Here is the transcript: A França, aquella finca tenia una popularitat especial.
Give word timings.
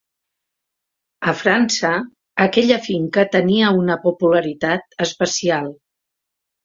A 1.31 1.33
França, 1.41 1.91
aquella 2.45 2.79
finca 2.87 3.27
tenia 3.37 3.75
una 3.83 4.01
popularitat 4.07 5.01
especial. 5.09 5.69